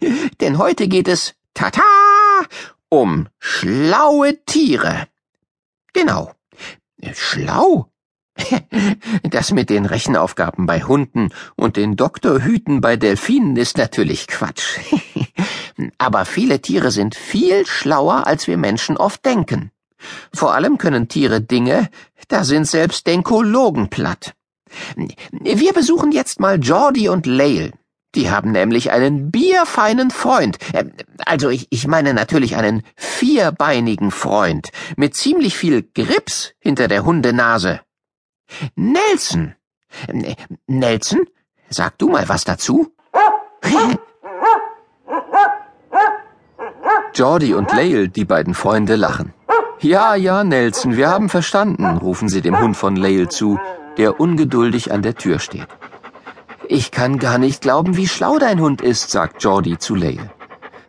Denn 0.40 0.58
heute 0.58 0.88
geht 0.88 1.08
es, 1.08 1.34
tata, 1.54 1.82
um 2.88 3.28
schlaue 3.38 4.44
Tiere. 4.44 5.06
Genau. 5.92 6.32
Schlau? 7.14 7.86
Das 9.22 9.52
mit 9.52 9.70
den 9.70 9.86
Rechenaufgaben 9.86 10.66
bei 10.66 10.82
Hunden 10.82 11.30
und 11.56 11.76
den 11.76 11.96
Doktorhüten 11.96 12.80
bei 12.80 12.96
Delfinen 12.96 13.56
ist 13.56 13.76
natürlich 13.76 14.26
Quatsch. 14.26 14.78
Aber 15.98 16.24
viele 16.24 16.60
Tiere 16.60 16.90
sind 16.90 17.14
viel 17.14 17.66
schlauer, 17.66 18.26
als 18.26 18.46
wir 18.46 18.56
Menschen 18.56 18.96
oft 18.96 19.24
denken. 19.24 19.70
Vor 20.32 20.54
allem 20.54 20.78
können 20.78 21.08
Tiere 21.08 21.40
Dinge, 21.40 21.90
da 22.28 22.44
sind 22.44 22.66
selbst 22.66 23.06
Denkologen 23.06 23.90
platt. 23.90 24.34
Wir 25.30 25.72
besuchen 25.72 26.12
jetzt 26.12 26.40
mal 26.40 26.58
Jordi 26.58 27.08
und 27.08 27.26
Lael. 27.26 27.72
Die 28.14 28.30
haben 28.30 28.52
nämlich 28.52 28.90
einen 28.90 29.30
bierfeinen 29.30 30.10
Freund. 30.10 30.58
Äh, 30.72 30.86
also 31.24 31.48
ich, 31.48 31.68
ich 31.70 31.86
meine 31.86 32.12
natürlich 32.14 32.56
einen 32.56 32.82
vierbeinigen 32.96 34.10
Freund 34.10 34.70
mit 34.96 35.14
ziemlich 35.14 35.56
viel 35.56 35.88
Grips 35.94 36.52
hinter 36.58 36.88
der 36.88 37.04
Hundenase. 37.04 37.80
Nelson. 38.74 39.54
Nelson, 40.66 41.26
sag 41.68 41.98
du 41.98 42.08
mal 42.08 42.28
was 42.28 42.44
dazu? 42.44 42.92
Jordi 47.14 47.54
und 47.54 47.72
Lael, 47.72 48.08
die 48.08 48.24
beiden 48.24 48.54
Freunde, 48.54 48.96
lachen. 48.96 49.34
Ja, 49.80 50.14
ja, 50.14 50.44
Nelson, 50.44 50.96
wir 50.96 51.08
haben 51.08 51.28
verstanden, 51.28 51.86
rufen 51.98 52.28
sie 52.28 52.40
dem 52.40 52.60
Hund 52.60 52.76
von 52.76 52.96
Lael 52.96 53.28
zu, 53.28 53.58
der 53.96 54.20
ungeduldig 54.20 54.92
an 54.92 55.02
der 55.02 55.14
Tür 55.14 55.38
steht. 55.38 55.66
Ich 56.72 56.92
kann 56.92 57.18
gar 57.18 57.38
nicht 57.38 57.62
glauben, 57.62 57.96
wie 57.96 58.06
schlau 58.06 58.38
dein 58.38 58.60
Hund 58.60 58.80
ist, 58.80 59.10
sagt 59.10 59.42
Jordi 59.42 59.78
zu 59.78 59.96
Lael. 59.96 60.30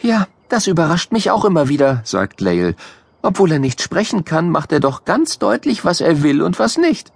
Ja, 0.00 0.26
das 0.48 0.68
überrascht 0.68 1.12
mich 1.12 1.30
auch 1.30 1.44
immer 1.44 1.68
wieder, 1.68 2.00
sagt 2.02 2.40
Lael. 2.40 2.74
Obwohl 3.20 3.52
er 3.52 3.58
nicht 3.58 3.82
sprechen 3.82 4.24
kann, 4.24 4.48
macht 4.48 4.72
er 4.72 4.80
doch 4.80 5.04
ganz 5.04 5.38
deutlich, 5.38 5.84
was 5.84 6.00
er 6.00 6.22
will 6.22 6.40
und 6.40 6.58
was 6.58 6.78
nicht. 6.78 7.12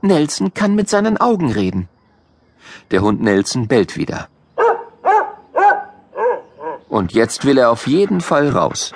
Nelson 0.00 0.54
kann 0.54 0.74
mit 0.74 0.88
seinen 0.88 1.18
Augen 1.18 1.52
reden. 1.52 1.86
Der 2.92 3.02
Hund 3.02 3.20
Nelson 3.20 3.68
bellt 3.68 3.98
wieder. 3.98 4.28
Und 6.88 7.12
jetzt 7.12 7.44
will 7.44 7.58
er 7.58 7.70
auf 7.70 7.86
jeden 7.86 8.22
Fall 8.22 8.48
raus. 8.48 8.94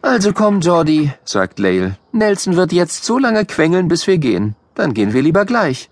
Also 0.00 0.32
komm, 0.32 0.60
Jordi, 0.60 1.12
sagt 1.24 1.58
Lael. 1.58 1.98
Nelson 2.12 2.56
wird 2.56 2.72
jetzt 2.72 3.04
so 3.04 3.18
lange 3.18 3.44
quengeln, 3.44 3.88
bis 3.88 4.06
wir 4.06 4.16
gehen. 4.16 4.56
Dann 4.74 4.94
gehen 4.94 5.12
wir 5.12 5.20
lieber 5.20 5.44
gleich. 5.44 5.90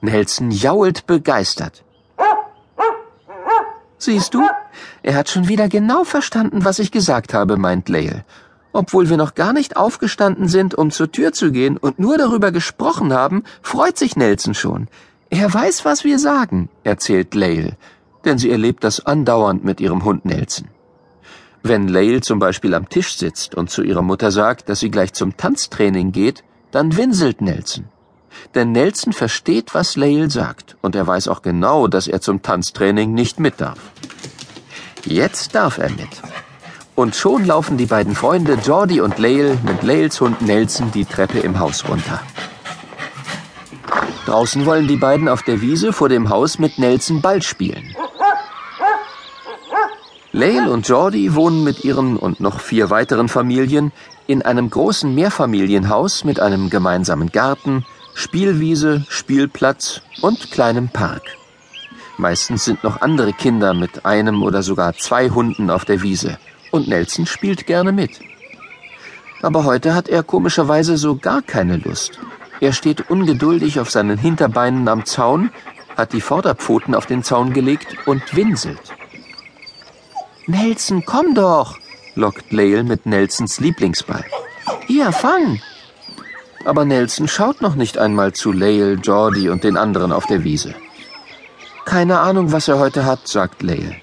Nelson 0.00 0.50
jault 0.50 1.06
begeistert. 1.06 1.84
Siehst 3.98 4.34
du? 4.34 4.42
Er 5.02 5.16
hat 5.16 5.28
schon 5.28 5.48
wieder 5.48 5.68
genau 5.68 6.04
verstanden, 6.04 6.64
was 6.64 6.78
ich 6.78 6.92
gesagt 6.92 7.34
habe, 7.34 7.56
meint 7.56 7.88
Lael. 7.88 8.24
Obwohl 8.72 9.10
wir 9.10 9.16
noch 9.16 9.34
gar 9.34 9.52
nicht 9.52 9.76
aufgestanden 9.76 10.46
sind, 10.46 10.74
um 10.74 10.90
zur 10.90 11.10
Tür 11.10 11.32
zu 11.32 11.50
gehen 11.50 11.76
und 11.76 11.98
nur 11.98 12.16
darüber 12.16 12.52
gesprochen 12.52 13.12
haben, 13.12 13.42
freut 13.62 13.98
sich 13.98 14.14
Nelson 14.14 14.54
schon. 14.54 14.88
Er 15.30 15.52
weiß, 15.52 15.84
was 15.84 16.04
wir 16.04 16.18
sagen, 16.18 16.68
erzählt 16.84 17.34
Lael, 17.34 17.76
denn 18.24 18.38
sie 18.38 18.50
erlebt 18.50 18.84
das 18.84 19.04
andauernd 19.04 19.64
mit 19.64 19.80
ihrem 19.80 20.04
Hund 20.04 20.24
Nelson. 20.24 20.68
Wenn 21.62 21.88
Lael 21.88 22.22
zum 22.22 22.38
Beispiel 22.38 22.74
am 22.74 22.88
Tisch 22.88 23.16
sitzt 23.16 23.54
und 23.54 23.68
zu 23.68 23.82
ihrer 23.82 24.02
Mutter 24.02 24.30
sagt, 24.30 24.68
dass 24.68 24.80
sie 24.80 24.90
gleich 24.90 25.12
zum 25.12 25.36
Tanztraining 25.36 26.12
geht, 26.12 26.44
dann 26.70 26.96
winselt 26.96 27.40
Nelson. 27.40 27.86
Denn 28.54 28.72
Nelson 28.72 29.12
versteht, 29.12 29.74
was 29.74 29.96
Lael 29.96 30.30
sagt, 30.30 30.76
und 30.80 30.94
er 30.94 31.06
weiß 31.06 31.28
auch 31.28 31.42
genau, 31.42 31.86
dass 31.86 32.08
er 32.08 32.20
zum 32.20 32.42
Tanztraining 32.42 33.12
nicht 33.14 33.40
mit 33.40 33.60
darf. 33.60 33.78
Jetzt 35.04 35.54
darf 35.54 35.78
er 35.78 35.90
mit. 35.90 36.22
Und 36.94 37.14
schon 37.14 37.44
laufen 37.44 37.76
die 37.76 37.86
beiden 37.86 38.14
Freunde 38.14 38.54
Jordi 38.54 39.00
und 39.00 39.18
Lael 39.18 39.56
mit 39.64 39.82
Laels 39.82 40.20
Hund 40.20 40.42
Nelson 40.42 40.90
die 40.90 41.04
Treppe 41.04 41.38
im 41.38 41.58
Haus 41.58 41.88
runter. 41.88 42.20
Draußen 44.26 44.66
wollen 44.66 44.88
die 44.88 44.96
beiden 44.96 45.28
auf 45.28 45.42
der 45.42 45.60
Wiese 45.60 45.92
vor 45.92 46.08
dem 46.08 46.28
Haus 46.28 46.58
mit 46.58 46.78
Nelson 46.78 47.22
Ball 47.22 47.40
spielen. 47.40 47.94
Lael 50.32 50.68
und 50.68 50.86
Jordi 50.86 51.34
wohnen 51.34 51.64
mit 51.64 51.84
ihren 51.84 52.16
und 52.16 52.38
noch 52.38 52.60
vier 52.60 52.90
weiteren 52.90 53.28
Familien 53.28 53.92
in 54.26 54.42
einem 54.42 54.68
großen 54.68 55.14
Mehrfamilienhaus 55.14 56.24
mit 56.24 56.38
einem 56.38 56.68
gemeinsamen 56.68 57.32
Garten, 57.32 57.86
Spielwiese, 58.18 59.06
Spielplatz 59.08 60.00
und 60.22 60.50
kleinem 60.50 60.88
Park. 60.88 61.22
Meistens 62.16 62.64
sind 62.64 62.82
noch 62.82 63.00
andere 63.00 63.32
Kinder 63.32 63.74
mit 63.74 64.04
einem 64.04 64.42
oder 64.42 64.64
sogar 64.64 64.94
zwei 64.94 65.30
Hunden 65.30 65.70
auf 65.70 65.84
der 65.84 66.02
Wiese, 66.02 66.36
und 66.72 66.88
Nelson 66.88 67.26
spielt 67.26 67.64
gerne 67.64 67.92
mit. 67.92 68.18
Aber 69.40 69.62
heute 69.62 69.94
hat 69.94 70.08
er 70.08 70.24
komischerweise 70.24 70.96
so 70.96 71.14
gar 71.14 71.42
keine 71.42 71.76
Lust. 71.76 72.18
Er 72.60 72.72
steht 72.72 73.08
ungeduldig 73.08 73.78
auf 73.78 73.88
seinen 73.88 74.18
Hinterbeinen 74.18 74.88
am 74.88 75.04
Zaun, 75.06 75.50
hat 75.96 76.12
die 76.12 76.20
Vorderpfoten 76.20 76.96
auf 76.96 77.06
den 77.06 77.22
Zaun 77.22 77.52
gelegt 77.52 77.96
und 78.04 78.34
winselt. 78.34 78.82
Nelson, 80.48 81.04
komm 81.06 81.36
doch, 81.36 81.78
lockt 82.16 82.52
Lael 82.52 82.82
mit 82.82 83.06
Nelsons 83.06 83.60
Lieblingsball. 83.60 84.24
Hier, 84.88 85.12
fang! 85.12 85.60
Aber 86.68 86.84
Nelson 86.84 87.28
schaut 87.28 87.62
noch 87.62 87.76
nicht 87.76 87.96
einmal 87.96 88.34
zu 88.34 88.52
Lael, 88.52 89.00
Jordi 89.02 89.48
und 89.48 89.64
den 89.64 89.78
anderen 89.78 90.12
auf 90.12 90.26
der 90.26 90.44
Wiese. 90.44 90.74
Keine 91.86 92.18
Ahnung, 92.18 92.52
was 92.52 92.68
er 92.68 92.78
heute 92.78 93.06
hat, 93.06 93.26
sagt 93.26 93.62
Lael. 93.62 93.96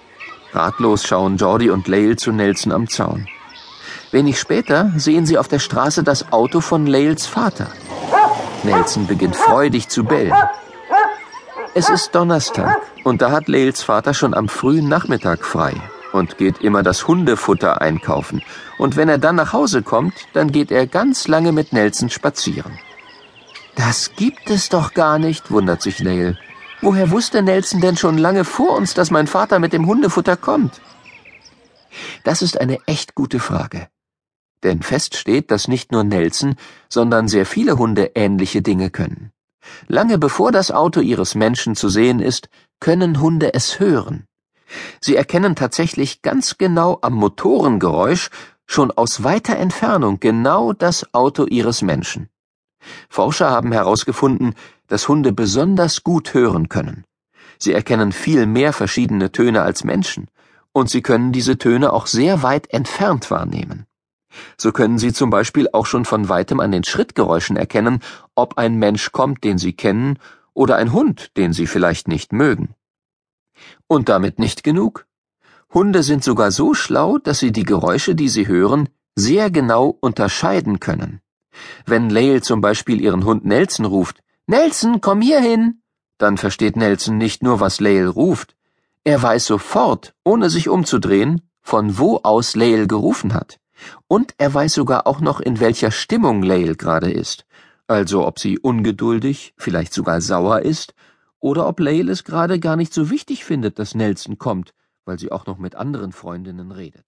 Ratlos 0.51 1.05
schauen 1.05 1.37
Jordi 1.37 1.69
und 1.69 1.87
Lael 1.87 2.15
zu 2.15 2.31
Nelson 2.31 2.71
am 2.71 2.89
Zaun. 2.89 3.27
Wenig 4.09 4.39
später 4.39 4.91
sehen 4.97 5.27
sie 5.27 5.37
auf 5.37 5.47
der 5.47 5.59
Straße 5.59 6.01
das 6.01 6.33
Auto 6.33 6.59
von 6.59 6.87
Laels 6.87 7.27
Vater. 7.27 7.67
Nelson 8.63 9.05
beginnt 9.05 9.35
freudig 9.35 9.87
zu 9.87 10.03
bellen. 10.03 10.33
Es 11.75 11.87
ist 11.89 12.15
Donnerstag 12.15 12.79
und 13.03 13.21
da 13.21 13.29
hat 13.29 13.47
Laels 13.47 13.83
Vater 13.83 14.15
schon 14.15 14.33
am 14.33 14.49
frühen 14.49 14.89
Nachmittag 14.89 15.45
frei 15.45 15.75
und 16.15 16.37
geht 16.37 16.61
immer 16.61 16.81
das 16.81 17.07
Hundefutter 17.07 17.81
einkaufen. 17.81 18.41
Und 18.77 18.95
wenn 18.95 19.09
er 19.09 19.17
dann 19.17 19.35
nach 19.35 19.53
Hause 19.53 19.83
kommt, 19.83 20.13
dann 20.33 20.51
geht 20.51 20.71
er 20.71 20.87
ganz 20.87 21.27
lange 21.27 21.51
mit 21.51 21.73
Nelson 21.73 22.09
spazieren. 22.09 22.79
Das 23.75 24.15
gibt 24.15 24.49
es 24.49 24.69
doch 24.69 24.93
gar 24.93 25.19
nicht, 25.19 25.51
wundert 25.51 25.81
sich 25.81 25.99
Lael. 25.99 26.37
Woher 26.81 27.11
wusste 27.11 27.41
Nelson 27.41 27.81
denn 27.81 27.97
schon 27.97 28.17
lange 28.17 28.45
vor 28.45 28.75
uns, 28.77 28.93
dass 28.93 29.11
mein 29.11 29.27
Vater 29.27 29.59
mit 29.59 29.73
dem 29.73 29.85
Hundefutter 29.85 30.37
kommt? 30.37 30.81
Das 32.23 32.41
ist 32.41 32.59
eine 32.59 32.79
echt 32.85 33.15
gute 33.15 33.39
Frage. 33.39 33.87
Denn 34.63 34.81
fest 34.81 35.15
steht, 35.15 35.51
dass 35.51 35.67
nicht 35.67 35.91
nur 35.91 36.03
Nelson, 36.03 36.55
sondern 36.89 37.27
sehr 37.27 37.45
viele 37.45 37.77
Hunde 37.77 38.11
ähnliche 38.15 38.61
Dinge 38.61 38.89
können. 38.89 39.31
Lange 39.87 40.17
bevor 40.17 40.51
das 40.51 40.71
Auto 40.71 41.01
ihres 41.01 41.35
Menschen 41.35 41.75
zu 41.75 41.89
sehen 41.89 42.19
ist, 42.19 42.49
können 42.79 43.19
Hunde 43.19 43.53
es 43.53 43.79
hören. 43.79 44.25
Sie 44.99 45.15
erkennen 45.15 45.55
tatsächlich 45.55 46.21
ganz 46.21 46.57
genau 46.57 46.99
am 47.01 47.13
Motorengeräusch 47.13 48.29
schon 48.65 48.91
aus 48.91 49.23
weiter 49.23 49.57
Entfernung 49.57 50.19
genau 50.19 50.73
das 50.73 51.13
Auto 51.13 51.45
ihres 51.45 51.81
Menschen. 51.81 52.29
Forscher 53.09 53.49
haben 53.49 53.71
herausgefunden, 53.71 54.55
dass 54.87 55.07
Hunde 55.07 55.31
besonders 55.31 56.03
gut 56.03 56.33
hören 56.33 56.69
können. 56.69 57.03
Sie 57.57 57.73
erkennen 57.73 58.11
viel 58.11 58.45
mehr 58.45 58.73
verschiedene 58.73 59.31
Töne 59.31 59.61
als 59.61 59.83
Menschen, 59.83 60.27
und 60.71 60.89
sie 60.89 61.01
können 61.01 61.31
diese 61.31 61.57
Töne 61.57 61.93
auch 61.93 62.05
sehr 62.05 62.43
weit 62.43 62.71
entfernt 62.73 63.31
wahrnehmen. 63.31 63.85
So 64.57 64.73
können 64.73 64.99
sie 64.99 65.13
zum 65.13 65.29
Beispiel 65.29 65.69
auch 65.71 65.85
schon 65.85 66.03
von 66.03 66.27
weitem 66.27 66.59
an 66.59 66.71
den 66.71 66.83
Schrittgeräuschen 66.83 67.55
erkennen, 67.55 68.01
ob 68.35 68.57
ein 68.57 68.75
Mensch 68.75 69.11
kommt, 69.13 69.43
den 69.43 69.57
sie 69.57 69.73
kennen, 69.73 70.19
oder 70.53 70.75
ein 70.75 70.91
Hund, 70.91 71.37
den 71.37 71.53
sie 71.53 71.67
vielleicht 71.67 72.07
nicht 72.07 72.33
mögen. 72.33 72.75
Und 73.88 74.09
damit 74.09 74.39
nicht 74.39 74.63
genug. 74.63 75.05
Hunde 75.74 76.03
sind 76.03 76.24
sogar 76.24 76.51
so 76.51 76.74
schlau, 76.74 77.18
dass 77.18 77.39
sie 77.39 77.51
die 77.51 77.63
Geräusche, 77.63 78.15
die 78.15 78.30
sie 78.30 78.47
hören, 78.47 78.89
sehr 79.15 79.50
genau 79.50 79.97
unterscheiden 80.00 80.80
können. 80.80 81.21
Wenn 81.85 82.09
Lael 82.09 82.41
zum 82.44 82.62
Beispiel 82.62 83.01
ihren 83.01 83.25
Hund 83.25 83.45
Nelson 83.45 83.85
ruft, 83.85 84.21
Nelson, 84.47 85.01
komm 85.01 85.21
hier 85.21 85.39
hin, 85.39 85.81
dann 86.18 86.38
versteht 86.38 86.75
Nelson 86.75 87.18
nicht 87.18 87.44
nur, 87.44 87.59
was 87.59 87.80
Lael 87.80 88.07
ruft, 88.07 88.56
er 89.03 89.21
weiß 89.21 89.45
sofort, 89.45 90.15
ohne 90.24 90.50
sich 90.50 90.68
umzudrehen, 90.68 91.41
von 91.62 91.97
wo 91.97 92.21
aus 92.24 92.56
Lael 92.56 92.88
gerufen 92.88 93.33
hat. 93.33 93.59
Und 94.07 94.33
er 94.38 94.53
weiß 94.53 94.74
sogar 94.74 95.06
auch 95.06 95.19
noch, 95.19 95.39
in 95.39 95.59
welcher 95.59 95.91
Stimmung 95.91 96.41
Lael 96.41 96.75
gerade 96.75 97.12
ist. 97.12 97.45
Also 97.88 98.25
ob 98.25 98.39
sie 98.39 98.57
ungeduldig, 98.57 99.53
vielleicht 99.57 99.94
sogar 99.94 100.21
sauer 100.21 100.62
ist, 100.62 100.95
oder 101.45 101.68
ob 101.68 101.80
Lael 101.80 102.09
es 102.09 102.24
gerade 102.24 102.59
gar 102.59 102.75
nicht 102.75 102.92
so 102.92 103.12
wichtig 103.12 103.45
findet, 103.45 103.77
dass 103.77 103.94
Nelson 103.94 104.39
kommt, 104.39 104.74
weil 105.06 105.19
sie 105.19 105.31
auch 105.31 105.45
noch 105.45 105.59
mit 105.59 105.75
anderen 105.75 106.12
Freundinnen 106.12 106.71
redet. 106.71 107.06